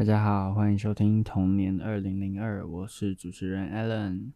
[0.00, 4.30] 大家好，欢迎收听童年二零零二，我是主持人 Alan。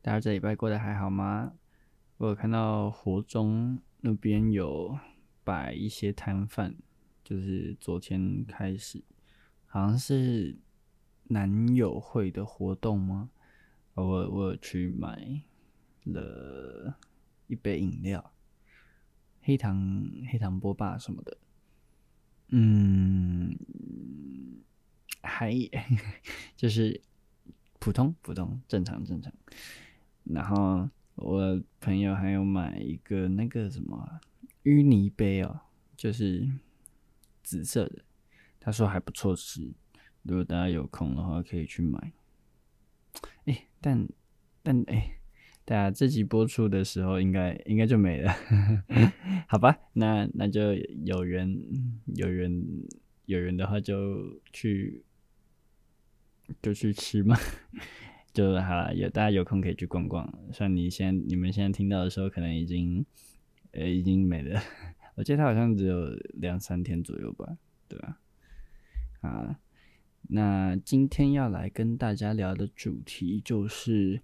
[0.00, 1.52] 大家这礼拜过得还好吗？
[2.16, 4.98] 我有看到活中那边有
[5.44, 6.74] 摆一些摊贩，
[7.22, 9.04] 就是昨天开始，
[9.66, 10.56] 好像是
[11.24, 13.28] 男友会的活动吗？
[13.92, 15.42] 我我有去买
[16.04, 16.96] 了
[17.46, 18.32] 一杯饮料，
[19.42, 21.36] 黑糖黑糖波霸什么的，
[22.48, 23.54] 嗯。
[25.22, 25.52] 还
[26.56, 27.00] 就是
[27.78, 29.32] 普通普通正常正常，
[30.24, 34.20] 然后我朋友还有买一个那个什么
[34.62, 35.60] 芋泥杯哦，
[35.96, 36.48] 就是
[37.42, 38.02] 紫色的，
[38.60, 39.72] 他说还不错吃，
[40.22, 42.12] 如果大家有空的话可以去买。
[43.46, 44.06] 哎，但
[44.62, 45.16] 但哎，
[45.64, 48.32] 大家这集播出的时候应该应该就没了，
[49.48, 49.76] 好吧？
[49.94, 50.74] 那那就
[51.04, 51.58] 有缘
[52.14, 52.64] 有缘
[53.28, 55.04] 有人的话就去。
[56.62, 57.36] 就去吃嘛，
[58.32, 58.94] 就好了。
[58.94, 60.26] 有大家有空可以去逛逛。
[60.50, 63.04] 像你现你们现在听到的时候，可能已经
[63.72, 64.58] 呃已经没了。
[65.14, 66.08] 我记得它好像只有
[66.40, 68.18] 两三天左右吧，对吧？
[69.20, 69.60] 啊，
[70.30, 74.22] 那今天要来跟大家聊的主题就是，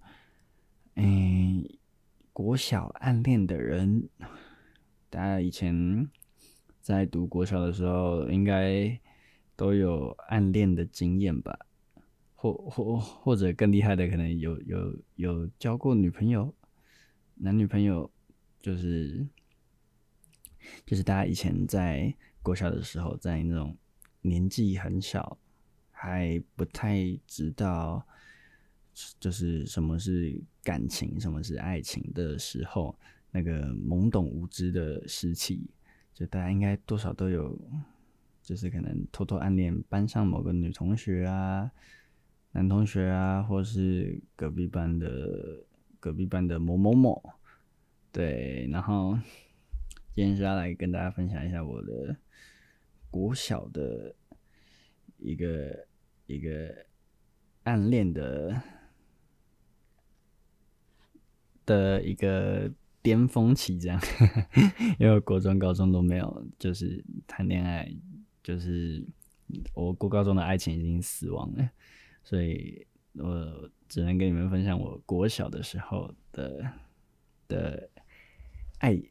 [0.95, 1.63] 嗯、
[2.33, 4.09] 国小暗恋的人。
[5.11, 6.09] 大家以前
[6.81, 8.99] 在读国小的时候，应该
[9.55, 11.57] 都有暗恋的经验吧？
[12.33, 16.53] 或或或者更厉害的，可能有有有交过女朋友，
[17.35, 18.11] 男女朋友，
[18.61, 19.25] 就是
[20.85, 23.75] 就是大家以前在国小的时候，在那种
[24.21, 25.39] 年纪很小，
[25.89, 28.05] 还不太知道
[29.19, 32.95] 就是什么是感情，什么是爱情的时候，
[33.31, 35.67] 那个懵懂无知的时期，
[36.13, 37.57] 就大家应该多少都有，
[38.45, 41.71] 就是可能偷偷暗恋班上某个女同学啊。
[42.51, 45.65] 男同学啊，或是隔壁班的
[45.99, 47.21] 隔壁班的某某某，
[48.13, 49.19] 对，然后
[50.13, 52.15] 今天是要来跟大家分享一下我的
[53.11, 54.15] 国小的
[55.17, 55.85] 一个
[56.27, 56.73] 一个
[57.63, 58.61] 暗恋的
[61.65, 63.99] 的一个巅峰期，这样，
[64.97, 67.93] 因为国中、高中都没有，就是谈恋爱，
[68.45, 69.03] 就是
[69.73, 71.67] 我国高中的爱情已经死亡了。
[72.23, 76.71] 所以我只能跟你们分享我国小的时候的
[77.47, 77.89] 的
[78.77, 79.01] 爱，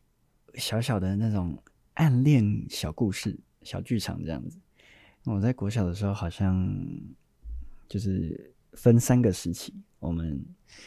[0.54, 1.60] 小小的那种
[1.94, 4.60] 暗恋小故事、小剧场这样子。
[5.24, 6.72] 我在国小的时候好像
[7.88, 10.44] 就是分三个时期，我们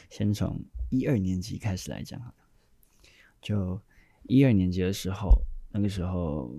[0.09, 2.33] 先从一二年级开始来讲好。
[3.41, 3.81] 就
[4.23, 5.41] 一二年级的时候，
[5.71, 6.53] 那个时候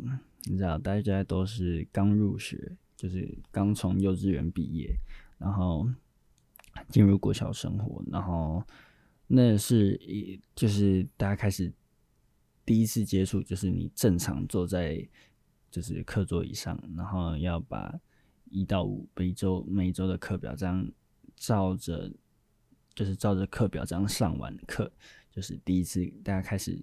[0.48, 4.98] 你知道，大家都是刚入学，就是刚从幼稚园毕业。
[5.38, 5.88] 然后
[6.88, 8.60] 进入国小生活，然后
[9.28, 11.72] 那是一就是大家开始
[12.66, 15.08] 第一次接触，就是你正常坐在
[15.70, 17.96] 就是课桌椅上，然后要把
[18.50, 20.90] 一到五每周每周的课表这样
[21.36, 22.12] 照着，
[22.96, 24.90] 就是照着课表这样上完课，
[25.30, 26.76] 就是第一次大家开始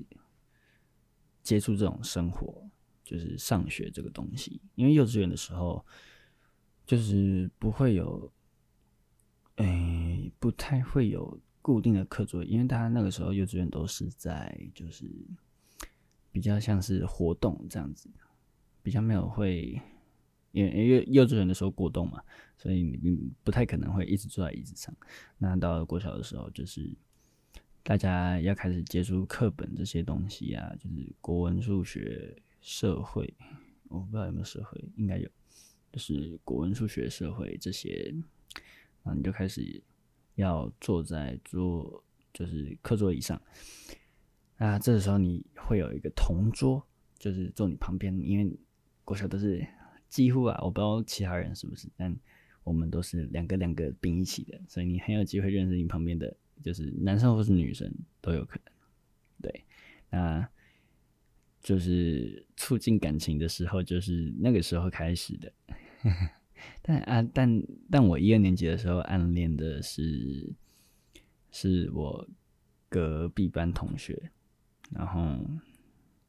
[1.44, 2.65] 接触这种生活，
[3.06, 4.60] 就是上学这个东西。
[4.76, 5.86] 因为幼稚园的时候
[6.86, 8.30] 就是不会有。
[9.58, 15.10] 诶、欸，不太会有固定的课桌，因为大家那个时候幼稚园都是在就是
[16.30, 18.10] 比较像是活动这样子，
[18.84, 19.82] 比较没有会，
[20.52, 22.22] 因为因为幼稚园的时候过动嘛，
[22.58, 24.94] 所以你不太可能会一直坐在椅子上。
[25.38, 26.94] 那到了国小的时候，就是
[27.82, 33.32] 大家要开始接触课本这些东西啊，就是国文、数学、社会，
[33.90, 35.30] 我不知道有没有社会，应该有，
[35.92, 38.12] 就是国文、数学、社会这些。
[39.04, 39.84] 啊你就开始
[40.34, 43.40] 要坐在桌，就是课桌椅上。
[44.58, 46.84] 那这个时候你会有一个同桌，
[47.20, 48.20] 就是坐你旁边。
[48.20, 48.58] 因为
[49.04, 49.64] 国小都是
[50.10, 52.18] 几乎啊，我不知道其他人是不是，但
[52.64, 58.74] 我们都是两个两个并一起的，所以你很有机会认识你旁边的，就是男生或是女生都有可能。
[59.44, 59.64] 对，
[60.10, 60.50] 那
[61.66, 65.52] 就是促进感情的时候，就是那个时候开始的。
[66.84, 70.54] 但啊，但但我一二年级的时候暗恋的是，
[71.50, 72.30] 是我
[72.88, 74.30] 隔壁班同学，
[74.92, 75.44] 然后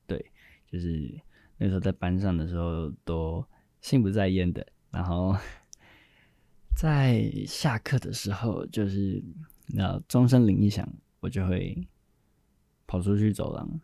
[0.07, 0.33] 对，
[0.73, 1.21] 就是
[1.59, 3.45] 那时候在班上的时候都
[3.83, 5.37] 心不在焉的，然后
[6.75, 9.23] 在下课的时候，就是
[9.67, 10.91] 那钟声铃一响，
[11.21, 11.87] 我就会
[12.87, 13.79] 跑出去走廊，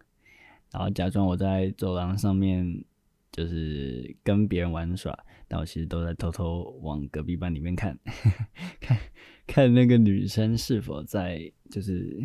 [0.73, 2.85] 然后假装我在走廊上面
[3.31, 5.17] 就是跟别人玩耍。
[5.49, 7.99] 但我其实都在偷偷往隔壁班里面看，
[8.81, 8.99] 看
[9.47, 12.25] 看那个女生是否在，就是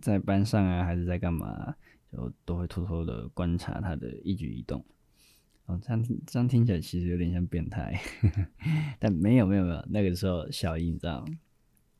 [0.00, 1.76] 在班上啊，还是在干嘛，
[2.10, 4.82] 就都会偷偷的观察她的一举一动。
[5.66, 8.00] 哦，这样这样听起来其实有点像变态，
[8.98, 11.26] 但没有没有没有，那个时候小一你知道，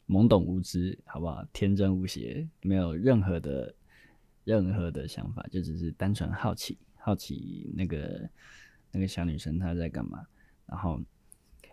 [0.07, 1.45] 懵懂无知，好不好？
[1.53, 3.75] 天真无邪，没有任何的
[4.49, 8.31] 任何的想法，就只是单纯好奇，好奇那个
[8.91, 10.27] 那个小女生她在干嘛。
[10.67, 10.99] 然后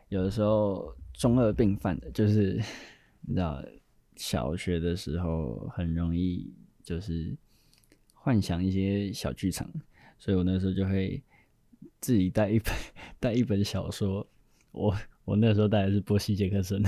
[0.09, 2.61] 有的时候中二病犯的，就是
[3.21, 3.63] 你知道，
[4.17, 7.33] 小学的时候很容易就是
[8.13, 9.69] 幻想一些小剧场，
[10.19, 11.23] 所以我那时候就会。
[12.01, 12.71] 自己带一本
[13.19, 14.27] 带一本小说，
[14.71, 16.83] 我我那时候带的是波西杰克森。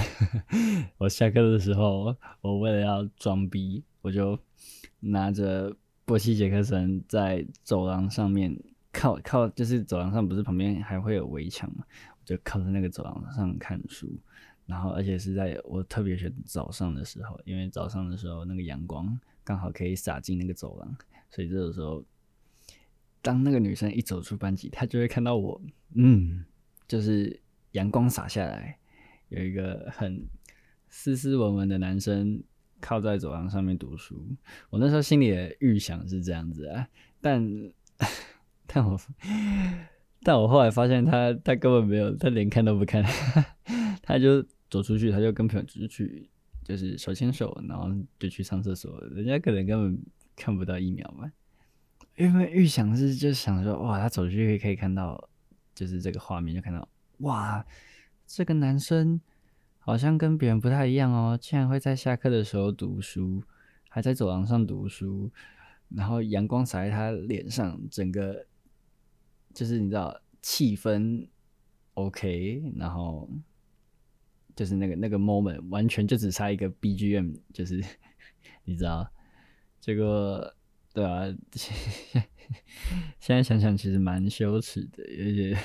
[1.00, 4.40] 我下课的时候，我为了要装逼，我就
[5.00, 5.76] 拿着
[6.06, 8.58] 波西杰克森在走廊上面
[8.92, 11.86] 靠靠，就是走廊上不是旁边还会有围墙嘛，
[12.20, 14.10] 我就靠在那个走廊上看书。
[14.66, 20.96] 然后而且是在我特别选早上的时候，因为早上的时候那个阳光刚好可以洒进那个走廊，
[21.30, 22.04] 所以这个时候。
[23.20, 25.62] 当那个女生一走出班级，她就会看到我，
[25.96, 26.46] 嗯，
[26.88, 28.78] 就是阳光洒下来，
[29.28, 30.26] 有一个很
[30.88, 32.42] 斯斯文文的男生
[32.80, 34.28] 靠在走廊上面读书。
[34.70, 36.88] 我那时候心里的预想是这样子啊，
[37.22, 37.72] 但
[38.68, 39.00] 但我
[40.24, 43.04] 但我后来发现他他根本没有，他连看都不看，
[44.02, 46.30] 他就走出去，他就跟朋友出去，
[46.64, 47.90] 就是手牵手，然后
[48.20, 49.00] 就去上厕所。
[49.12, 50.02] 人家可能根本
[50.36, 51.32] 看不到一秒吧。
[52.18, 55.30] 因为预想是就想说，哇，他走出去可以看到，
[55.76, 56.88] 就是这个画面，就看到，
[57.20, 57.64] 哇，
[58.26, 59.22] 这个男生
[59.88, 63.42] 好像跟别人不太一样哦，竟然会在下课的时候读书，
[63.88, 65.32] 还在走廊上读书，
[65.88, 68.46] 然后阳光洒在他脸上，整个
[69.54, 71.26] 就是你知道气氛
[71.94, 73.30] OK，然后
[74.54, 77.82] 就是那个那个 moment 完全就只差一个 BGM，就是
[78.66, 79.10] 你知道
[79.80, 80.54] 这个。
[80.94, 81.26] 对啊，
[83.20, 85.58] 现在想想其实蛮羞耻的，有点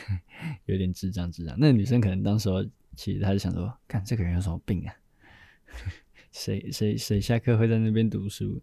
[0.67, 1.57] 有点智障智障。
[1.59, 2.63] 那女生可能当时候
[2.97, 4.95] 其实他就想说，看这个人有什么病啊？
[6.33, 8.63] 谁谁谁下课会在那边读书？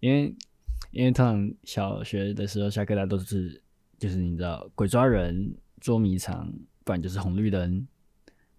[0.00, 0.34] 因为
[0.90, 3.62] 因为通常小学的时候下课大家都是
[3.98, 6.52] 就是你知道鬼抓人、捉迷藏，
[6.84, 7.86] 不然就是红绿灯，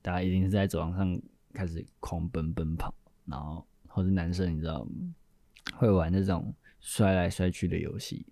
[0.01, 1.22] 大家一定是在走廊上
[1.54, 2.94] 开始狂奔奔跑，
[3.25, 4.88] 然后或者男生你知道
[5.74, 6.54] 会玩那种。
[6.81, 8.25] 摔来摔去的游戏，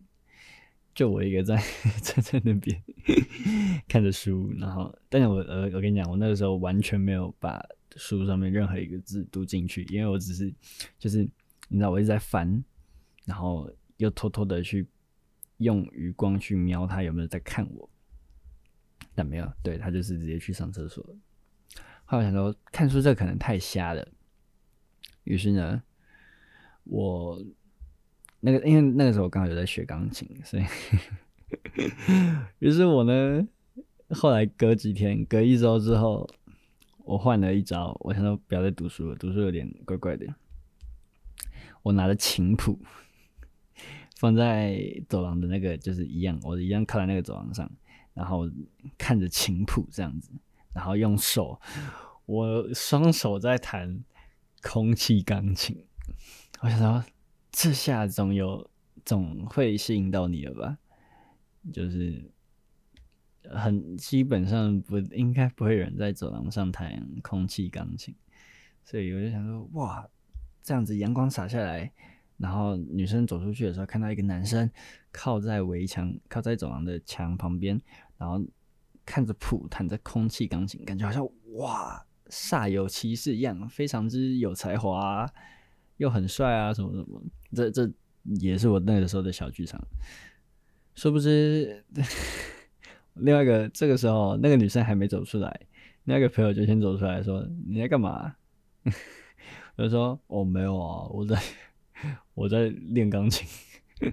[0.97, 1.55] 就我一个在
[2.01, 2.83] 站 在那边
[3.87, 7.63] 看着书，然后，但是我呃，我跟你讲，我那个时候完全没有把
[7.95, 10.51] 书上面任何一个字读进去，因为我只是
[10.97, 11.19] 就是
[11.69, 12.63] 你知道，我一直在翻，
[13.25, 14.87] 然后又偷偷的去
[15.57, 17.87] 用余光去瞄他有没有在看我，
[19.13, 21.05] 但没有，对，他就是直接去上厕所。
[22.05, 24.11] 后来我想说，看书这可能太瞎了，
[25.25, 25.83] 于是呢，
[26.85, 27.39] 我。
[28.49, 30.63] 那个，因为那个时候我刚好有在学钢琴，所以，
[32.59, 33.45] 于是我呢，
[34.11, 36.25] 后来隔几天，隔一周之后，
[36.99, 40.25] 我换了一招，我想说不要再读书了，读书有点怪怪的。
[41.83, 42.79] 我拿着琴谱，
[44.15, 47.69] 放在走廊的那个，就是一样，我一样靠在那个走廊上，
[48.13, 48.49] 然后
[48.97, 50.31] 看着琴谱这样子，
[50.73, 51.59] 然后用手，
[52.25, 54.05] 我双手在弹
[54.61, 55.85] 空气钢琴，
[56.61, 57.03] 我想说。
[57.51, 58.69] 这下总有
[59.05, 60.77] 总会吸引到你了吧？
[61.73, 62.31] 就是
[63.49, 68.15] 很基本上不应该不会有人在走廊上弹空气钢琴，
[68.83, 70.07] 所以我就想说，哇，
[70.61, 71.91] 这样子阳光洒下来，
[72.37, 74.69] 然后女生走出去的时候，看到一个男生
[75.11, 77.81] 靠在围墙，靠在走廊的墙旁边，
[78.17, 78.41] 然后
[79.05, 85.29] 看着谱弹着空气钢琴，感觉好像哇，煞有其事一样，非常之有才华。
[85.97, 87.21] 又很帅啊，什么什么，
[87.53, 87.89] 这这
[88.39, 89.81] 也是我那个时候的小剧场。
[90.95, 91.83] 殊不知，
[93.13, 95.61] 另外一个这个时候，那个女生还没走出来，
[96.03, 98.35] 那个朋友就先走出来说：“你在干嘛？”
[99.75, 101.39] 我就说：“我、没有啊，我在
[102.33, 103.47] 我在练钢琴。”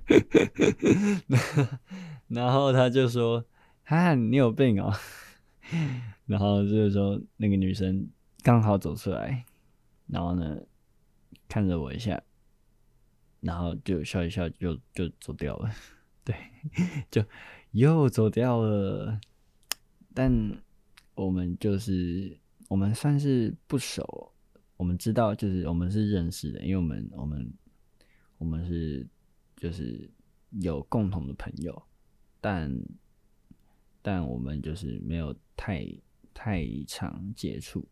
[2.28, 3.44] 然后他就说
[3.84, 4.92] ：“哈，你有病哦。
[6.26, 8.08] ”然后就是说，那个女生
[8.42, 9.44] 刚好走出来，
[10.06, 10.58] 然后呢，
[11.54, 12.20] 看着我一下，
[13.38, 15.70] 然后就笑一笑就，就就走掉了。
[16.24, 16.34] 对，
[17.12, 17.24] 就
[17.70, 19.20] 又走掉了。
[20.12, 20.32] 但
[21.14, 24.34] 我们就是我们算是不熟，
[24.76, 27.54] 我们知道就是我们是认识的，因为我们我们
[28.38, 29.06] 我们是
[29.56, 30.10] 就是
[30.60, 31.80] 有共同的朋友，
[32.40, 32.68] 但
[34.02, 35.86] 但我们就是没有太
[36.34, 37.86] 太常接触，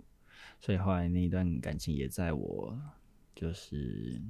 [0.59, 2.77] 所以后来那一段感情也在我
[3.35, 4.21] 就是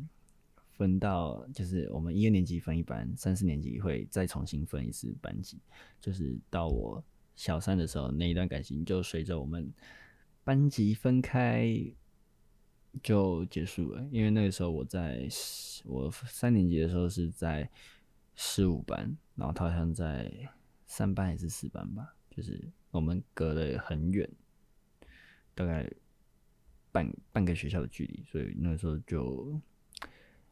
[0.73, 5.59] 分到，就是我们一二年级分一班，三四年级会再重新分一次班级，
[6.01, 7.03] 就是到我
[7.37, 9.73] 小三的时候，那一段感情就随着我们
[10.45, 11.69] 班级分开
[13.03, 15.29] 就结束了，因为那个时候我在
[15.85, 17.71] 我三年级的时候是在
[18.35, 20.31] 十五班，然后他好像在
[20.87, 24.29] 三班还是四班吧，就是我们隔了很远，
[25.55, 25.91] 大概
[26.93, 29.61] 半半个学校的距离，所以那时候就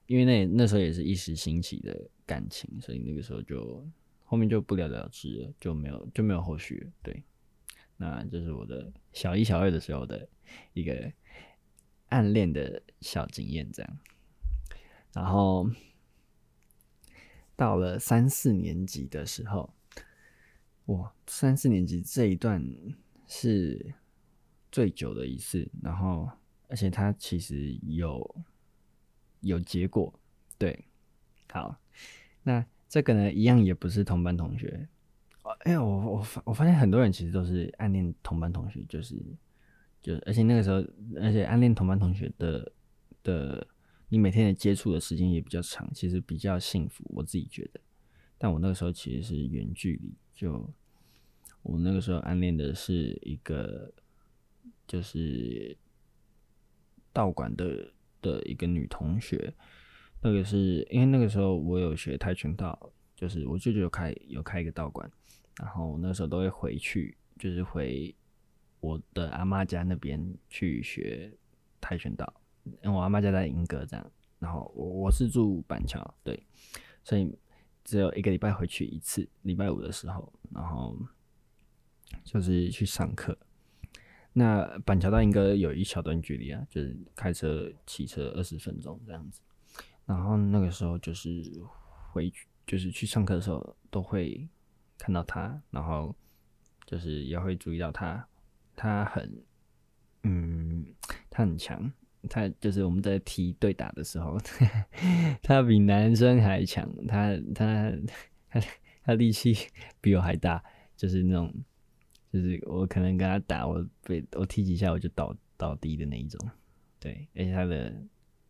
[0.07, 3.87] 因为那那时候也是一时兴起的感情，所以那个时候就
[4.25, 6.91] 后面就不了了之了，就没有就没有后续了。
[7.03, 7.23] 对，
[7.97, 10.29] 那这是我的小一、小二的时候的
[10.73, 11.13] 一个
[12.09, 13.99] 暗恋的小经验，这样，
[15.13, 15.71] 然后。
[17.57, 19.75] 到了三四年级的时候，
[20.87, 22.65] 哇，三四年级这一段
[23.27, 23.93] 是
[24.71, 26.29] 最久的一次，然后
[26.69, 28.37] 而且他其实有
[29.41, 30.13] 有结果，
[30.59, 30.85] 对，
[31.51, 31.79] 好，
[32.43, 34.89] 那这个呢，一样也不是同班同学，
[35.61, 39.17] 哎呀，我我发我发现很多人其实都是暗恋同班同学，就是
[40.03, 40.77] 就而且那个时候，
[41.21, 42.73] 而且暗恋同班同学的
[43.23, 43.67] 的。
[44.13, 47.79] 你每天的接触的时间也比较长，其实比较幸福，我自己觉得。
[48.39, 50.69] 但我那个时候其实是远距离，就
[51.63, 53.93] 我那个时候暗恋的是一个，
[54.91, 55.77] 就是
[57.13, 59.55] 道馆的的一个女同学。
[60.21, 65.09] 那个是因为那个时候我有学跆拳道，就是我舅舅开有开一个道馆，
[65.61, 68.13] 然后那时候都会回去，就是回
[68.81, 71.33] 我的阿妈家那边去学
[71.81, 72.43] 跆拳道。
[72.65, 76.45] 因为我阿妈家在莺歌这样，然后我我是住板桥，对，
[77.05, 77.33] 所以
[77.85, 80.99] 只有一个礼拜回去一次，礼拜五的时候，然后
[82.25, 83.39] 就是去上课。
[84.33, 89.41] 那板桥到应该有一小段距离啊，就是开车、骑车二十分钟这样子。
[90.07, 91.43] 然后那个时候就是
[92.11, 94.49] 回去，就是去上课的时候都会
[94.99, 96.15] 看到他，然后
[96.87, 98.27] 就是也会注意到他，
[98.77, 99.43] 他很，
[100.23, 100.87] 嗯，
[101.29, 101.93] 他很强。
[102.29, 104.37] 他就是我们在踢对打的时候，
[105.43, 107.91] 他比男生还强，他他
[108.51, 108.61] 他
[109.03, 109.57] 他力气
[110.03, 110.63] 比我还大，
[110.99, 111.51] 就是那种，
[112.33, 116.39] 就是我可能跟他打，我被我踢几下我就倒倒地的那一种，
[116.99, 117.95] 对，而且他的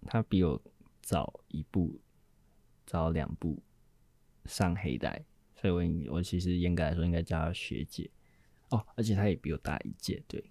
[0.07, 0.61] 他比我
[1.01, 2.01] 早一步，
[2.87, 3.63] 早两步
[4.45, 5.25] 上黑带，
[5.57, 5.73] 所以
[6.09, 8.11] 我我其实严格来说应该叫他学姐
[8.71, 10.45] 哦，而且他也比我大一届，对。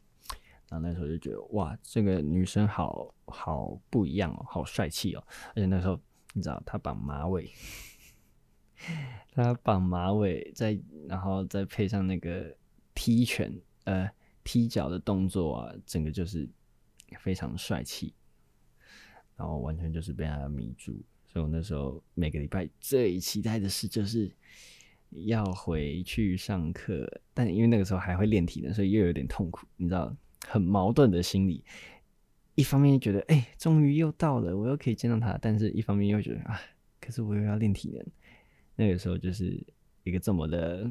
[0.67, 5.23] 然后那时候就觉得哇，这个女生好好不一样哦，好帅气哦！
[5.49, 5.99] 而且那时候
[6.33, 7.49] 你知道她绑马尾，
[9.33, 12.55] 她绑马尾，再然后再配上那个
[12.99, 13.49] 踢拳
[13.85, 14.11] 呃
[14.43, 16.45] 踢脚的动作啊，整个就是
[17.21, 18.13] 非常帅气。
[19.37, 21.01] 然后完全就是被他迷住，
[21.31, 24.29] 所以我那时候每个礼拜最期待的事就是
[25.11, 30.13] 要回去上课，但因为那个时候还会练体能，所以又有点痛苦，你知道。
[30.47, 31.63] 很矛盾的心理，
[32.55, 36.59] 一方面觉得哎，终于又到了，我又可以见到他；但是一方面又觉得啊，
[36.99, 38.05] 可是我又要练体能。
[38.77, 39.61] 那个时候就是
[40.03, 40.89] 一个这么的，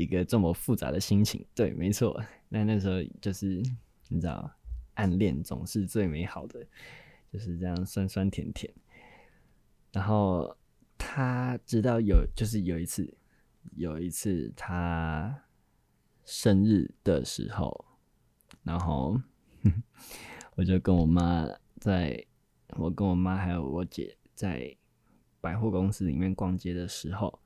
[0.00, 1.44] 一个这么复杂的心情。
[1.54, 2.20] 对，没错。
[2.48, 3.62] 那那时候就是
[4.08, 4.50] 你知道，
[4.94, 6.66] 暗恋总是最美好的，
[7.32, 8.72] 就是这样酸酸甜甜。
[9.92, 10.56] 然后
[10.96, 13.12] 他直到有，就是有一次，
[13.76, 15.44] 有一次他。
[16.26, 17.84] 生日的时候，
[18.62, 19.20] 然后
[20.54, 21.44] 我就跟我妈
[21.80, 22.24] 在，
[22.76, 24.76] 我跟我妈还有我姐在
[25.40, 27.40] 百货公司里面逛街的时候，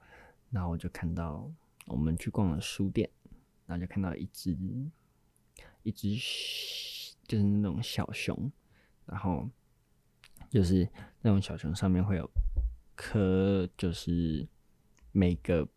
[0.51, 1.51] 然后我就看到
[1.87, 3.09] 我们去逛了书店，
[3.67, 4.57] 然后就看到一只
[5.83, 6.09] 一只
[7.27, 8.51] 就是那种小熊，
[9.07, 9.49] 然后
[10.49, 10.89] 就是
[11.21, 12.31] 那种小熊上面会有
[12.95, 14.47] 刻，就是
[15.13, 15.69] 每个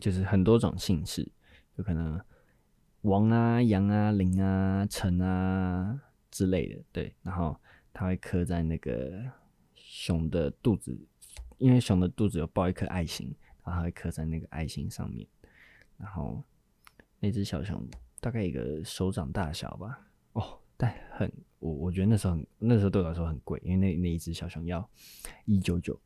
[0.00, 1.30] 就是很多种姓氏，
[1.76, 2.20] 有可能。
[3.02, 7.58] 王啊、杨啊、林啊、陈啊之类的，对，然后
[7.94, 9.24] 它会刻在那个
[9.74, 10.94] 熊的肚子，
[11.56, 15.26] 因为熊的肚子有抱一颗爱心，然后它会刻在那个爱心上面。
[16.00, 16.42] 然后
[17.18, 17.86] 那只小熊
[18.20, 24.88] 大概一个手掌大小吧，哦，但很，我我觉得那时候很，那时候对我来说很贵，因为那那一只小熊要
[25.44, 26.00] 一九九，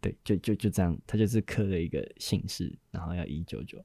[0.00, 3.84] 对，就就就这样，它就是刻了一个姓氏，然后要一九九。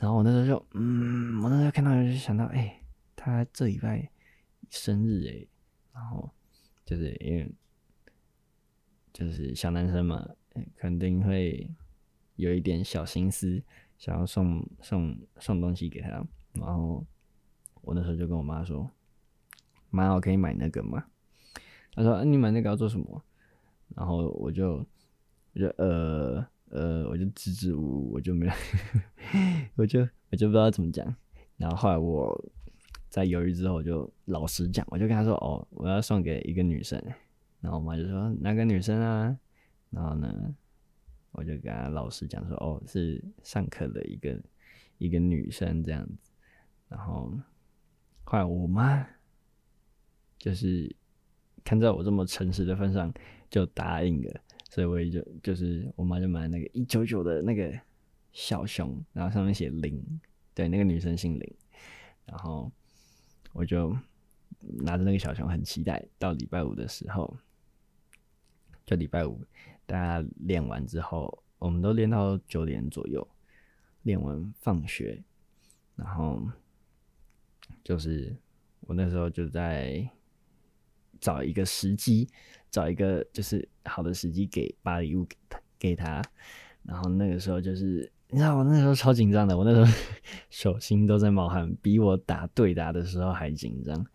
[0.00, 2.82] 然后我那时候就，嗯，我那时候看到就想到，哎、
[3.14, 4.10] 他这礼拜
[4.70, 5.46] 生日哎，
[5.92, 6.30] 然后
[6.84, 7.50] 就是因为
[9.12, 10.28] 就是小男生嘛，
[10.76, 11.68] 肯定会
[12.38, 13.60] 有一点小心思，
[13.98, 16.08] 想要送送送东西给他，
[16.52, 17.04] 然后
[17.82, 18.88] 我那时候就跟我妈说
[19.90, 21.04] ：“妈，我可以买那个吗？”
[21.94, 23.22] 她说：“啊，你买那个要做什么？”
[23.96, 24.86] 然后我就
[25.52, 28.52] 我就呃呃，我就支支吾吾，我就没有，
[29.74, 31.12] 我就我就不知道怎么讲。
[31.56, 32.52] 然后后来我
[33.08, 37.02] 在犹豫之后，我就老实讲，我就跟她说：“哦，我要送给一个女生。”
[37.60, 39.36] 然后我妈就说：“哪个女生啊？”
[39.90, 40.54] 然后呢，
[41.38, 44.36] 我就跟他老实讲说：“哦，是上课的一个
[44.98, 46.32] 一个女生这样子。”
[46.90, 47.32] 然后
[48.24, 49.06] 后来我妈
[50.36, 50.92] 就是
[51.62, 53.14] 看在我这么诚实的份上，
[53.48, 54.40] 就答应了。
[54.68, 57.72] 所以我也就就是我妈就买那个一九九的那个
[58.32, 60.02] 小熊，然后上面写林，
[60.54, 61.54] 对，那个女生姓林。
[62.26, 62.70] 然后
[63.52, 63.96] 我就
[64.60, 67.36] 拿着那个小熊，很期待到礼拜五的时候。
[68.88, 69.44] 就礼拜五，
[69.84, 73.28] 大家练完之后，我们都练到九点左右，
[74.04, 75.22] 练完放学，
[75.94, 76.42] 然后
[77.84, 78.34] 就是
[78.80, 80.08] 我那时候就在
[81.20, 82.26] 找一个时机，
[82.70, 86.22] 找一个就是好的时机给把礼物给他给他，
[86.82, 89.98] 然后那个时候就是你知道我那时候超紧张的，我那时候
[90.48, 94.06] 手心都在冒汗，比我打对打的时候还紧张。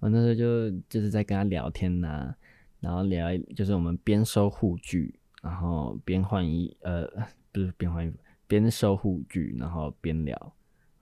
[0.00, 2.34] 我那时候就就是在跟他聊天呐、
[2.80, 7.06] 然后聊，就是我们边收护具，然后边换衣，呃，
[7.52, 10.54] 不是边换衣服，边收护具，然后边聊，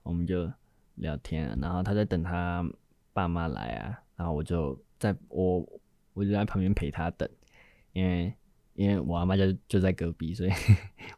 [0.03, 0.51] 我们就
[0.95, 1.57] 聊天。
[1.61, 2.69] 然后他在等他
[3.13, 5.59] 爸妈来啊，然后我就在我
[6.13, 7.27] 我就在旁边陪他等，
[7.93, 8.33] 因为
[8.73, 10.51] 因为我阿妈就就在隔壁， 所以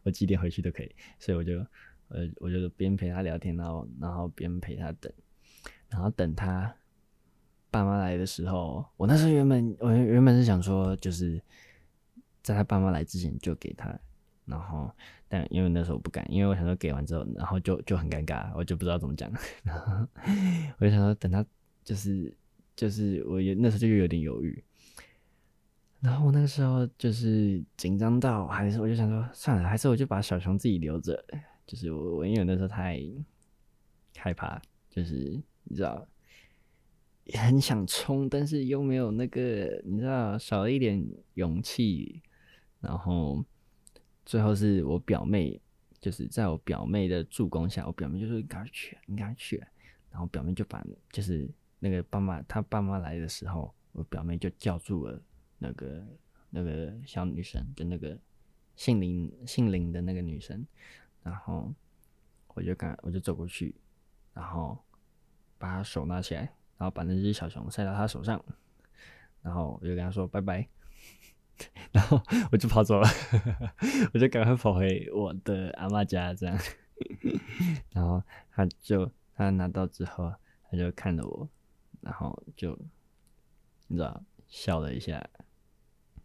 [0.03, 1.57] 我几点回去都可以，所以我就
[2.09, 5.11] 呃我就边陪他聊天，然后然后边陪他等，
[5.89, 6.75] 然后等他。
[7.71, 11.41] 爸妈来的时候，我那时候原本我原本是想说，就是
[12.43, 13.97] 在他爸妈来之前就给他，
[14.45, 14.91] 然后
[15.29, 19.31] 但因为那时候我不敢，因为我想说给完之后，然后就就很尴尬，我就不知道怎么讲，
[19.63, 20.05] 然后
[20.79, 21.43] 我就想说等他
[21.83, 22.35] 就是
[22.75, 24.63] 就是我有那时候就有点犹豫，
[26.01, 31.23] 然后我那个时候就是紧张到还是我就想说算了，还是我就把小熊自己留着，
[31.65, 33.01] 就是我我因为那时候太
[34.17, 36.05] 害怕，就是你知道。
[37.37, 42.21] 很想冲，但是又没有那个，你知道，少了一点勇气。
[42.79, 43.45] 然后
[44.25, 45.61] 最后是我表妹，
[45.99, 49.63] 就是在我表妹的助攻下，我表妹就说：“你赶快去，你赶快去。”
[50.09, 51.47] 然后表妹就把，就是
[51.79, 55.21] 那个爸妈，他爸妈来的时候，我表妹就叫住了
[55.59, 56.07] 那个
[56.49, 58.17] 那个小女生，就那个
[58.75, 60.65] 姓林姓林的那个女生。
[61.21, 61.71] 然后
[62.55, 63.75] 我就赶，我就走过去，
[64.33, 64.77] 然后
[65.59, 66.51] 把她手拿起来。
[66.81, 68.43] 然后把那只小熊塞到他手上，
[69.43, 70.67] 然后我就跟他说拜拜，
[71.93, 72.19] 然后
[72.51, 73.07] 我就跑走了，
[74.15, 76.57] 我就赶快跑回我的阿嬷家，这样。
[77.93, 80.33] 然后他就他拿到之后，
[80.71, 81.47] 他就看着我，
[82.01, 82.75] 然后就
[83.85, 85.23] 你知道笑了一下，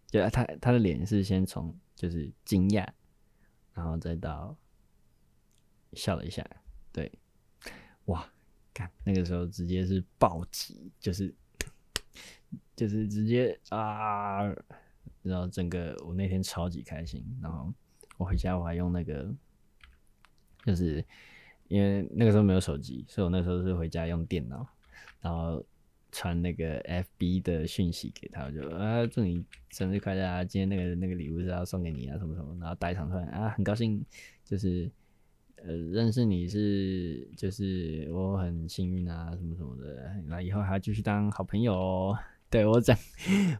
[0.06, 2.88] 就他他的脸是先从就是惊讶，
[3.74, 4.56] 然后再到
[5.92, 6.42] 笑了一下，
[6.92, 7.12] 对，
[8.06, 8.26] 哇。
[9.04, 11.32] 那个时候直接是暴击，就是
[12.74, 14.42] 就是直接啊，
[15.22, 17.24] 然后整个我那天超级开心。
[17.40, 17.72] 然后
[18.18, 19.32] 我回家我还用那个，
[20.64, 21.04] 就是
[21.68, 24.66] 因为那个时候没有手机，所以我那时候是回家用电脑，
[25.20, 25.64] 然后
[26.12, 34.04] 传那个 FB 的讯息给他，我就啊祝你生日快乐啊，今天那个那个礼物是要送给你啊什么什么，然后打一场出来啊很高兴，
[34.44, 34.90] 就是。
[35.56, 42.18] 呃，认识你是就是我很幸运啊，什么什么的，那以后还要继续当好朋友哦。
[42.48, 42.96] 对，我讲，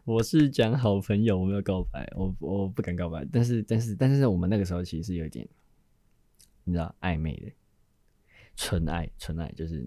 [0.05, 5.45] 我是讲好朋友，我没有告白，我我不敢告白，但是但是但是我们那个时候其实是有一点，
[6.63, 7.51] 你知道暧昧的，
[8.55, 9.85] 纯爱纯爱，就是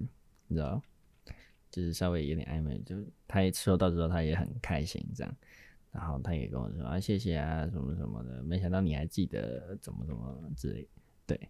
[0.48, 0.82] 你知道，
[1.70, 2.94] 就是稍微有点暧昧，就
[3.26, 5.34] 他一收到之后他也很开心这样，
[5.92, 10.86] 然后他也跟我说啊谢谢啊什么什么的，没想到你还记得怎么怎么之类，
[11.26, 11.48] 对。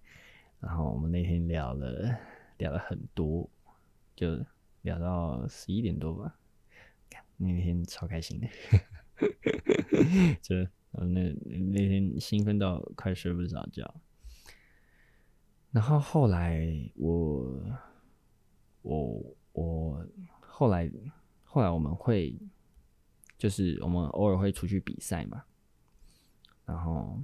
[0.61, 2.19] 然后我们那天聊了
[2.59, 3.49] 聊了很多，
[4.15, 4.45] 就
[4.83, 6.37] 聊到十一点多吧。
[7.39, 8.47] 那天超开心的，
[10.43, 10.57] 就
[10.93, 13.95] 那那天兴奋到快睡不着觉。
[15.71, 17.79] 然后后来我
[18.83, 20.07] 我我
[20.41, 20.91] 后来
[21.45, 22.39] 后来我们会
[23.39, 25.45] 就是我们偶尔会出去比赛嘛，
[26.67, 27.23] 然后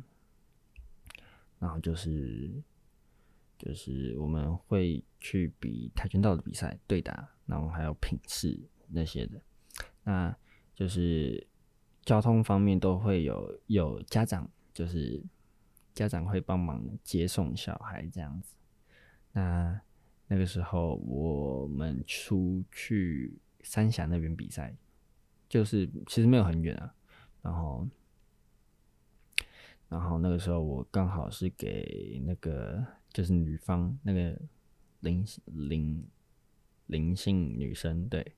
[1.59, 2.63] 然后就是。
[3.59, 9.41] 就是我们会去比跆拳道的比赛对打，然后还有品试那些的。
[10.05, 10.37] 那
[10.75, 11.47] 就是
[12.03, 15.23] 交通方面都会有有家长，就是
[15.95, 18.55] 家长会帮忙接送小孩这样子。
[19.33, 19.81] 那
[20.29, 24.77] 那个时候我们出去三峡那边比赛，
[25.49, 26.95] 就是其实没有很远啊。
[27.43, 27.89] 然后，
[29.89, 32.85] 然后那个时候我刚好是给那个
[33.17, 34.39] 就是女方那个
[35.01, 36.05] 灵灵
[36.85, 38.35] 灵性女生，对，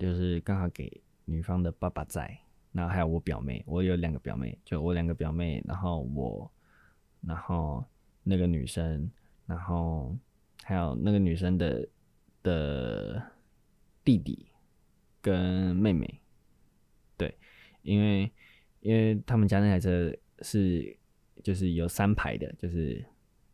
[0.00, 2.40] 就是刚好给女方的爸爸在。
[2.72, 6.50] 然后还有我表妹，我有两个表妹，就我两个表妹，然后我，
[7.20, 7.84] 然后
[8.24, 9.08] 那个女生，
[9.46, 10.16] 然后
[10.64, 11.88] 还有那个女生的
[12.42, 13.22] 的
[14.04, 14.48] 弟弟
[15.22, 16.20] 跟妹妹，
[17.16, 17.32] 对，
[17.82, 18.30] 因为
[18.80, 20.96] 因为他们家那台车是
[21.44, 23.04] 就是有三排的，就是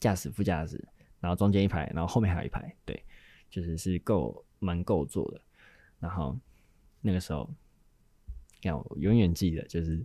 [0.05, 0.77] 驾驶、副驾驶，
[1.21, 3.03] 然后中间一排，然后后面还有一排，对，
[3.49, 5.41] 就是是够蛮够坐的，
[5.99, 6.39] 然后
[7.01, 7.49] 那个时候。
[8.67, 10.03] 要永远记得，就是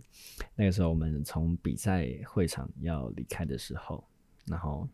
[0.54, 4.04] 那个时候我们从比赛会场要离开的时候，
[4.44, 4.86] 然后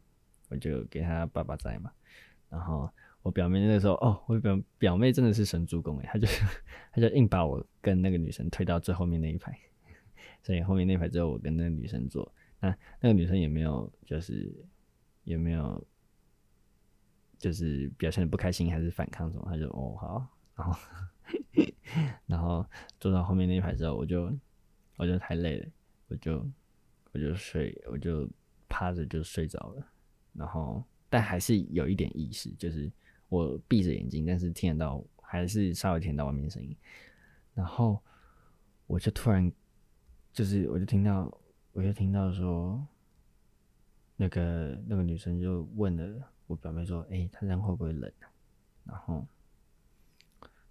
[0.48, 1.90] 我就给他爸爸在嘛，
[2.48, 2.88] 然后
[3.22, 6.28] 我表妹那个时候，哦，我表表妹真的是神助攻诶，她就
[6.92, 9.58] 她就硬把我跟那个女生推到最后面那一排，
[10.44, 12.68] 所以后面那排只有我跟那个女生坐，那
[13.00, 14.48] 那个女生也没有就是
[15.26, 15.86] 有没有
[17.38, 20.78] 就是表现的不开心还是反抗什么，他就哦好，然后。
[22.26, 22.66] 然后
[23.00, 24.30] 坐到后面那一排之后，我就
[24.96, 25.66] 我就太累了，
[26.08, 26.46] 我就
[27.12, 28.28] 我就睡，我就
[28.68, 29.86] 趴着就睡着了。
[30.34, 32.90] 然后但还是有一点意识，就是
[33.28, 36.76] 我闭着眼睛，但是听得到，还是稍微听到外面声音。
[37.54, 37.98] 然后
[38.86, 39.50] 我就突然
[40.32, 41.32] 就是我就听到，
[41.72, 42.86] 我就听到说，
[44.16, 48.28] 那个那个女生就问了我表妹说：“哎，她这样会不会冷？”啊
[48.84, 49.26] 然后。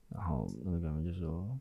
[0.07, 1.59] 然后那个表妹就说，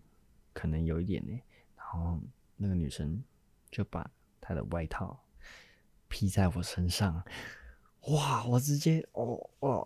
[0.52, 1.32] 可能有一点呢。
[1.76, 2.20] 然后
[2.56, 3.22] 那个女生
[3.70, 4.08] 就把
[4.40, 5.24] 她的外套
[6.08, 7.24] 披在我身上，
[8.02, 8.44] 哇！
[8.46, 9.82] 我直接哦哇，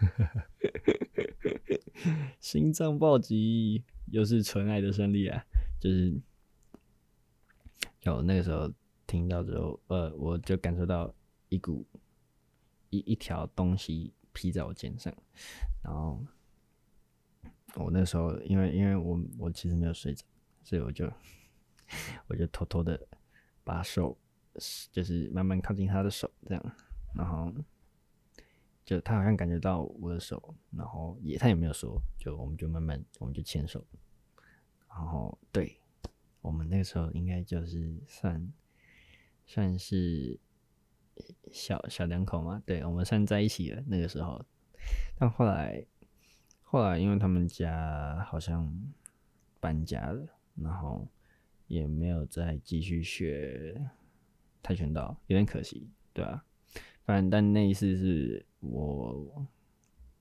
[2.40, 5.46] 心脏暴击，又是纯爱的胜利啊！
[5.80, 6.20] 就是
[8.02, 8.70] 有那个时候
[9.06, 11.14] 听到之后，呃，我就感受到
[11.48, 11.86] 一股
[12.90, 15.14] 一一条东西披在我肩上，
[15.82, 16.24] 然后。
[17.74, 20.24] 我那时候，因为因为我我其实没有睡着，
[20.62, 21.12] 所以我就
[22.26, 22.98] 我就偷偷的
[23.64, 24.16] 把手，
[24.90, 26.72] 就是慢慢靠近他的手，这样，
[27.14, 27.52] 然后
[28.82, 33.84] 就他好像感觉到我的手，然后也他也没有说，就我们就慢慢我们就牵手，
[34.88, 35.78] 然后对，
[36.40, 38.50] 我们那个时候应该就是算
[39.46, 40.38] 算是
[41.50, 44.44] 小小两口嘛，对，我们算在一起了那个时候，
[45.18, 45.86] 但后来。
[46.68, 48.92] 后来，因为他们家好像
[49.60, 51.08] 搬家了，然后
[51.68, 53.80] 也没有再继续学
[54.64, 56.44] 跆拳道，有点可惜，对啊。
[57.04, 59.46] 反正但那一次是我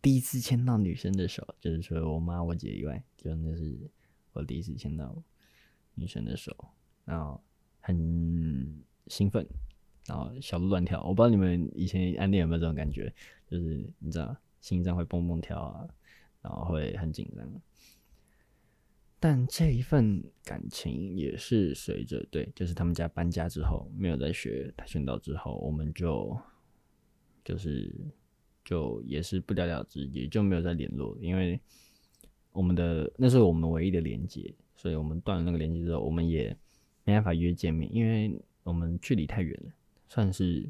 [0.03, 3.75] 第一次牵到女生的手，就是除了我妈、我姐以外，就那是
[4.31, 5.19] 我第一次牵到
[5.95, 6.55] 女生的手，
[7.05, 7.43] 然后
[7.81, 9.47] 很兴奋，
[10.07, 11.03] 然后小鹿乱跳。
[11.03, 13.13] 我不知道你们以前暗恋有没有这种感觉，
[13.49, 15.87] 就是你知道心脏会蹦蹦跳啊。
[16.41, 17.43] 然后会很紧张，
[19.19, 26.39] 但这一份感情也是随着对，就是他们家搬家之后，没有在学跆拳道之后，我们就
[27.43, 27.91] 就是
[28.63, 31.59] 就也是不了了之，也就没有再联络，因为
[32.51, 36.55] 我们的那是我们唯一的连接，所以我们断了那个连接之后，我们也
[37.05, 39.71] 没办法约见面，因为我们距离太远了，
[40.09, 40.69] 算是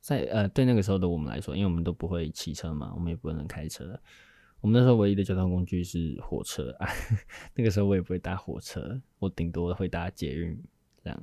[0.00, 4.00] 在呃对那个时候的我们来说，因为我们都不会骑车嘛，我们也不能开车。
[4.62, 6.88] 我们那时候唯一的交通工具是火车啊，
[7.54, 10.58] 那个时候我也不会搭火车，我顶多会搭捷运
[11.04, 11.22] 这样。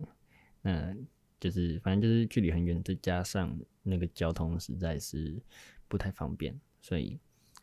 [0.62, 0.95] 那
[1.39, 5.41] 就是反正就是距离很远，再加上那个交通实在是
[5.88, 7.19] 不太方便，所以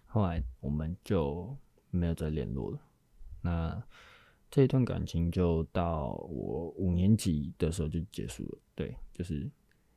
[0.07, 1.57] 后来我们就
[1.91, 2.81] 没有再联络了。
[3.41, 3.83] 那
[4.51, 8.59] 这一段感情就到我五年级的时候就结束了。
[8.75, 9.51] 对，就是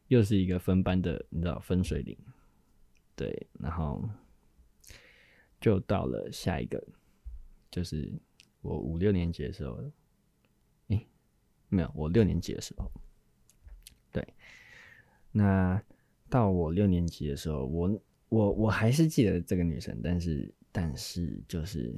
[0.07, 2.17] 又是一个分班的，你知道分水岭。
[3.15, 4.03] 对，然后。
[5.61, 6.85] 就到了下一个，
[7.71, 8.11] 就是
[8.61, 9.75] 我五六年级的时候，
[10.89, 11.07] 诶、欸，
[11.69, 12.91] 没有，我六年级的时候，
[14.11, 14.27] 对，
[15.31, 15.81] 那
[16.29, 21.95] 到我六年级的时候，我我我还是记得这个女生，但是但是就是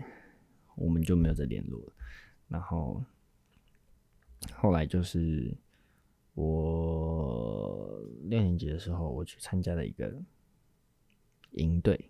[0.75, 1.93] 我们就没有再联络了。
[2.47, 3.03] 然后
[4.53, 5.55] 后来就是
[6.33, 10.13] 我六年级的时候，我去参加了一个
[11.51, 12.09] 营队。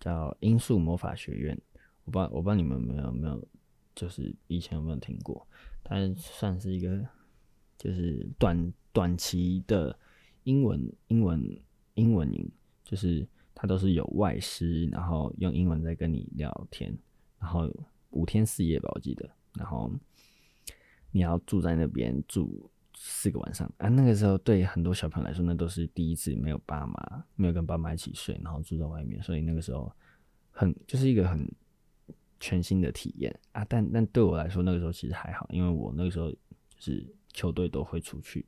[0.00, 1.56] 叫音速魔法学院，
[2.04, 3.46] 我不知道，我不知道你们有没有没有，
[3.94, 5.46] 就是以前有没有听过？
[5.84, 7.06] 它算是一个
[7.78, 9.96] 就是短短期的
[10.42, 11.56] 英文英文
[11.94, 12.50] 英文营，
[12.82, 16.92] 就是它都是有外师，然后用英文在跟你聊天，
[17.38, 17.72] 然后
[18.12, 19.90] 五天四夜吧，我记得，然后
[21.10, 23.88] 你要住在那边住四个晚上啊。
[23.88, 29.92] 那个时候对很多小朋友来说，那都是第一次没有爸妈，没有跟爸妈一起睡，然后住在外面，所以那个时候
[30.50, 31.46] 很就是一个很。
[32.44, 36.28] 全新的体验啊，但但对我来说，那个时候其实还好，因为我那个时候
[36.76, 38.44] 是球队都会出去，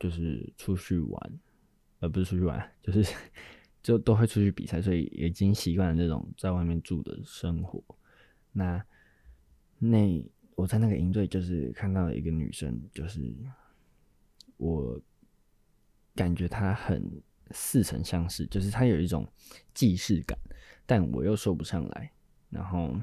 [0.00, 1.40] 就是出去玩，
[2.00, 3.14] 而不是出去玩，就是
[3.84, 7.80] 就都会出去比赛，所以已经习惯了那种在外面住的生活。
[8.52, 8.84] 那
[9.78, 13.34] 那我在那个营队就是看到了一个女生，就是
[14.56, 15.00] 我
[16.14, 19.26] 感觉她很似曾相识，就是她有一种
[19.74, 20.38] 既视感，
[20.86, 22.12] 但我又说不上来。
[22.50, 22.94] 然后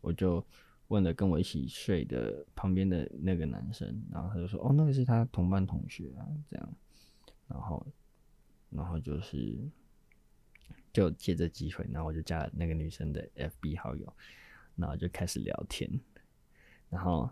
[0.00, 0.42] 我就
[0.88, 6.74] 问了跟我一起睡的旁边的那个男生，然后他就说：“哦，那个是他同班同学啊，这样。”
[7.46, 7.86] 然后，
[8.70, 9.54] 然后就是
[10.94, 14.10] 就借这机会，然后我就加了那个女生的 FB 好友，
[14.76, 15.88] 然后就开始聊天，
[16.90, 17.30] 然后，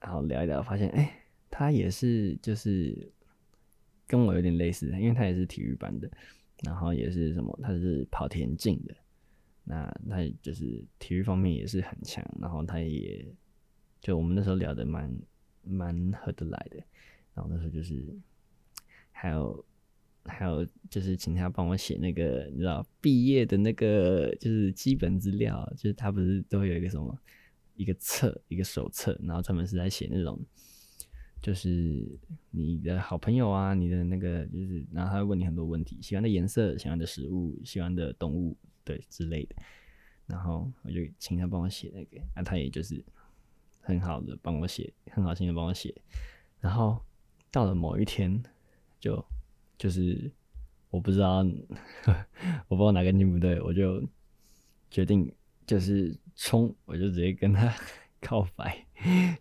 [0.00, 3.10] 然后聊一聊，发现哎，他也是就是
[4.06, 6.10] 跟我有点类似，因为他也是体育班的，
[6.64, 8.94] 然后也是什么，他是跑田径的。
[9.64, 13.24] 那他就是体育方面也是很强，然后他也
[14.00, 15.16] 就我们那时候聊的蛮
[15.62, 16.78] 蛮合得来的，
[17.32, 18.04] 然后那时候就是
[19.12, 19.64] 还有
[20.24, 27.18] 还有就是请他帮我写那个你知道毕业的那个就是基本资料，就是他不是都会有一个什么
[27.76, 30.38] 一个册一个手册，然后专门是在写那种
[31.40, 32.06] 就是
[32.50, 38.56] 你的好朋友啊，你的那个就是然后他会问你很多问题，喜欢的颜色、喜欢的食物、喜欢的动物。
[38.84, 39.54] 对之类的，
[40.26, 43.00] 然后我就请他帮我写那个，那、他也就是
[43.80, 45.94] 很好的帮我写，很好心的帮我写。
[46.58, 47.00] 然后
[47.52, 48.42] 到了某一天，
[48.98, 49.24] 就
[49.82, 50.30] 就是
[50.90, 51.38] 我不知道，
[52.68, 54.00] 我不知道哪根筋不对，我就
[54.88, 55.28] 决定
[55.66, 57.74] 就是冲，我就直接跟他
[58.22, 58.86] 告白，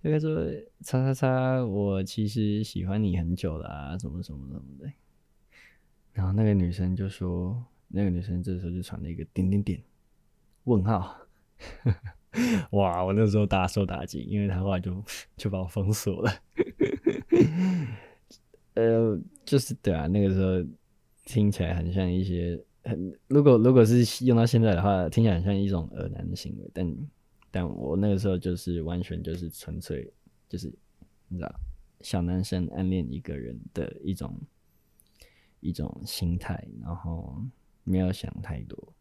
[0.02, 0.44] 就跟他说
[0.82, 4.92] ：“叉叉叉，我其实喜欢你很久了啊，什么什么什么的。
[6.12, 7.64] ”然后那个女生就说。
[7.94, 9.84] 那个女生这时候就传了一个点点点
[10.64, 11.14] 问号，
[12.72, 13.04] 哇！
[13.04, 15.04] 我那时候大受打击，因为她后来就
[15.36, 16.32] 就把我封锁了。
[18.82, 20.68] 呃，就是对啊，那个时候
[21.26, 26.70] 听起来很像一些很，如果如果是用到现在的话，听起来很像一种恶男的行为。
[26.74, 26.98] 但
[27.52, 30.12] 但我那个时候就是完全就是纯粹
[30.50, 30.74] 就是
[31.28, 31.60] 你知道，
[32.02, 34.36] 小男生暗恋一个人的一种
[35.60, 37.42] 一种心态，然后。
[37.84, 38.94] 没有想太多，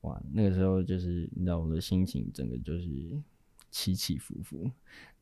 [0.00, 2.88] 哇，那个时候就是你知道我的心情整个就是
[3.70, 4.68] 起起伏伏，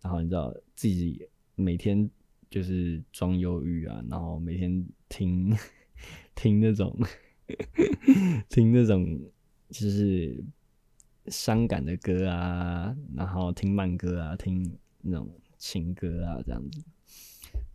[0.00, 2.10] 然后你知道自己每天
[2.50, 5.56] 就是装忧郁啊，然后每天听
[6.34, 6.96] 听那种
[8.48, 9.20] 听那种
[9.70, 10.42] 就是
[11.26, 15.28] 伤感的歌啊，然后听慢歌啊，听那种
[15.58, 16.82] 情歌啊这样子，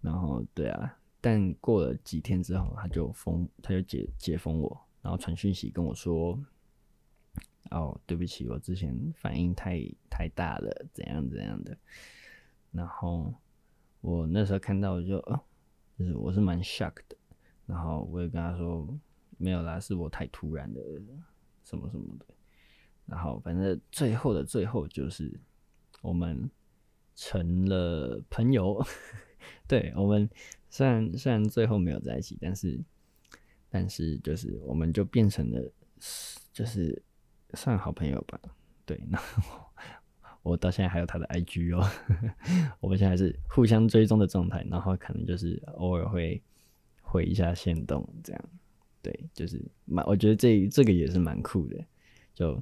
[0.01, 0.95] 然后对啊。
[1.21, 6.39] 但过了几天之后，他就封，他就解解封我，然后传讯息跟我说
[7.71, 11.77] ：“哦，对不起，我之前反应太太大了，怎样怎样的。”
[12.71, 13.33] 然后
[14.01, 15.39] 我那时候看到就，哦，
[15.97, 17.15] 就是我是蛮 shock 的。
[17.65, 18.87] 然后我也跟他说
[19.37, 20.81] ：“没有啦，是我太突然的，
[21.63, 22.25] 什么什么的。”
[23.05, 25.39] 然后反正最后的最后就是
[26.01, 26.49] 我们
[27.15, 28.83] 成了朋友，
[29.67, 30.29] 对我们。
[30.71, 32.79] 虽然虽然最后没有在一起，但是
[33.71, 35.71] 但是就是我们就变成了
[36.53, 37.01] 就是
[37.55, 38.39] 算好朋友吧。
[38.85, 39.19] 对，那
[40.49, 41.87] 我到现在还有他的 IG 哦，
[42.81, 46.41] 我们现在是互相追踪的状态，然后可能就是偶尔会
[47.01, 48.49] 回一下线动这样。
[49.01, 51.77] 对，就是蛮我觉得这这个也是蛮酷的。
[52.33, 52.61] 就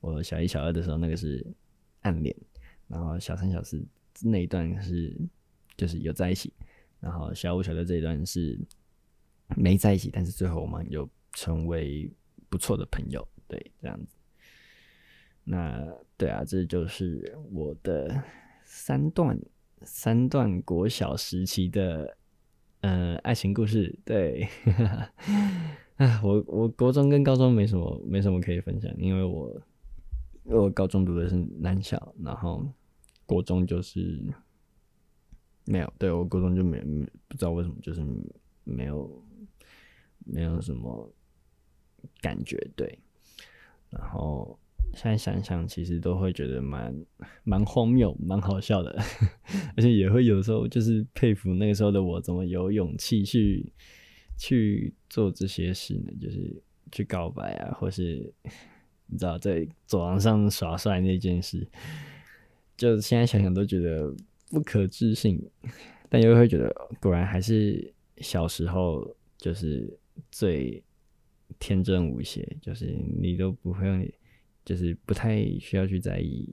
[0.00, 1.44] 我小一小二的时候，那个是
[2.02, 2.34] 暗恋，
[2.86, 3.84] 然后小三小四
[4.20, 5.16] 那一段是
[5.76, 6.52] 就是有在一起。
[7.00, 8.56] 然后小五、小六这一段是
[9.56, 12.08] 没在一起，但是最后我们又成为
[12.48, 14.14] 不错的朋友，对，这样子。
[15.44, 18.22] 那对啊，这就是我的
[18.64, 19.38] 三段
[19.82, 22.16] 三段国小时期的
[22.80, 23.98] 呃爱情故事。
[24.04, 24.48] 对，
[25.96, 29.60] 啊，我我国中跟高中没什么没什么可以分享，因为我
[30.44, 32.66] 我高中读的是男校，然后
[33.26, 34.22] 国中就是。
[35.64, 36.80] 没有，对，我高中就没
[37.28, 38.04] 不知道为什么，就是
[38.64, 39.24] 没有
[40.24, 41.08] 没有什么
[42.20, 42.98] 感觉，对。
[43.88, 44.58] 然后
[44.94, 46.94] 现在想想，其实都会觉得蛮
[47.44, 48.94] 蛮荒谬、蛮好笑的，
[49.76, 53.72] 而且也会有时候就是佩服那个时候的我，怎么有勇气去
[54.36, 56.12] 去做这些事呢？
[56.20, 58.32] 就是去告白啊，或是
[59.06, 61.66] 你知道在走廊上耍帅那件事，
[62.76, 64.14] 就现在想想都觉得
[64.50, 65.42] 不可置信，
[66.10, 69.98] 但又会觉得果然还是小时候就是
[70.30, 70.82] 最
[71.58, 74.14] 天真无邪，就是你都不会。
[74.64, 76.48] 就是不太需要去在意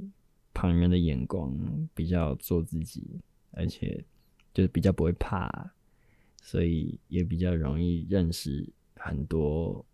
[0.51, 1.55] 旁人的眼光，
[1.93, 3.03] 比较做自己，
[3.51, 4.03] 而且
[4.53, 5.71] 就是比较不会怕，
[6.41, 9.85] 所以也比较容易认识很多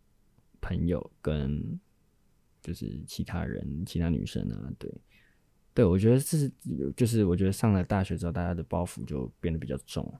[0.61, 1.77] 朋友跟
[2.61, 4.73] 就是其他人、其他女生啊。
[4.79, 4.89] 对，
[5.73, 6.51] 对我觉得这是
[6.95, 10.11] 就是我觉得上了大学之后，大家的包袱就变得比较重，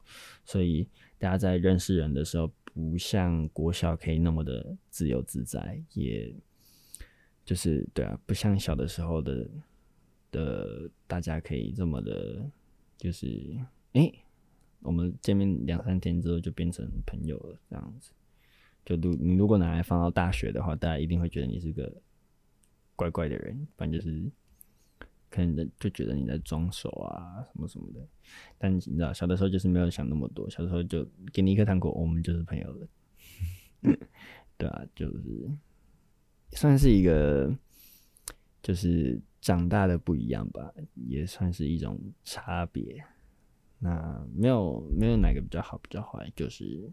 [0.43, 0.86] 所以
[1.17, 6.36] 大家在认识人的时候，不像国小可以那么的自由自在，也。
[7.45, 9.47] 就是对啊，不像小的时候的
[10.31, 12.43] 的大家可以这么的，
[12.97, 13.55] 就是
[13.93, 14.12] 诶、
[14.79, 18.12] 我们见面两三天之后就变成朋友了，这样子。
[18.84, 22.01] 就如你如果拿来放到大学的话，大家一定会觉得你是个
[22.95, 24.31] 怪怪的人，反正就是
[25.29, 28.08] 可能就觉得你在装熟啊什么什么的。
[28.58, 32.88] 但你知道，小的时候就是没有想那么多，小的时候就给你一颗糖果，我们就是朋友了。
[34.58, 35.49] 对啊，就是。
[36.51, 37.53] 算是一个，
[38.63, 43.03] 就是长大的不一样吧，也算是一种差别。
[43.79, 46.89] 那没有没有哪个比较好比较坏，就是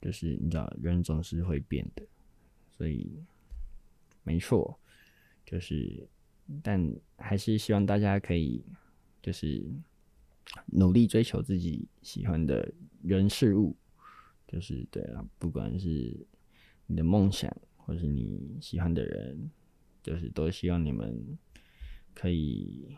[0.00, 2.06] 就是你知道，人总是会变的，
[2.76, 3.10] 所以
[4.22, 4.78] 没错，
[5.46, 6.06] 就是
[6.62, 8.62] 但还是希望大家可以
[9.22, 9.64] 就是
[10.66, 12.70] 努力追求自己喜欢的
[13.02, 13.74] 人事物，
[14.46, 16.14] 就是对啊，不管是
[16.86, 17.50] 你的梦想。
[17.90, 19.50] 或是你喜欢的人，
[20.00, 21.36] 就是都希望你们
[22.14, 22.96] 可以，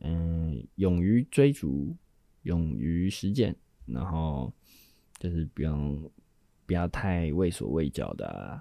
[0.00, 1.96] 嗯，勇于追逐，
[2.42, 3.56] 勇于实践，
[3.86, 4.52] 然后
[5.16, 6.12] 就是不用
[6.66, 8.60] 不要太畏手畏脚的，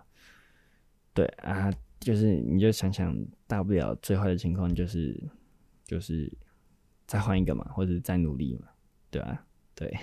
[1.14, 1.70] 对啊，
[2.00, 3.14] 就是你就想想，
[3.46, 5.22] 大不了最坏的情况就是
[5.84, 6.32] 就是
[7.06, 8.70] 再换一个嘛，或者再努力嘛，
[9.12, 9.46] 对吧？
[9.76, 9.94] 对。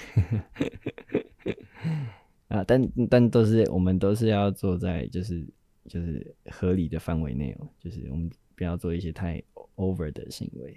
[2.53, 5.43] 啊，但但都是我们都是要做在就是
[5.87, 9.43] 就是合理的范围内哦，就是我们不要做一些太
[9.77, 10.77] over 的行为，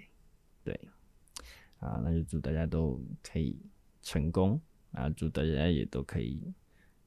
[0.64, 0.72] 对，
[1.78, 3.60] 啊，那就祝大家都可以
[4.00, 4.58] 成功
[4.92, 6.40] 啊，祝大家也都可以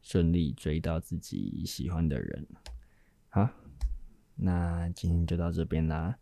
[0.04, 2.46] 顺利追到自己喜欢的人，
[3.30, 3.50] 好，
[4.36, 6.16] 那今天就到这边啦，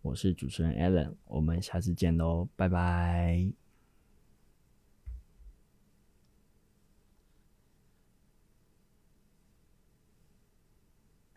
[0.00, 3.59] 我是主持人 Alan，我们下次见喽，拜拜。